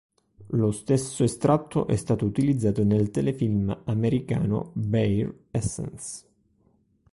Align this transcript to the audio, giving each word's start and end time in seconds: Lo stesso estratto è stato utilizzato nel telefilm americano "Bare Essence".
Lo 0.53 0.71
stesso 0.71 1.23
estratto 1.23 1.85
è 1.85 1.95
stato 1.95 2.25
utilizzato 2.25 2.83
nel 2.83 3.11
telefilm 3.11 3.83
americano 3.85 4.71
"Bare 4.73 5.41
Essence". 5.51 6.25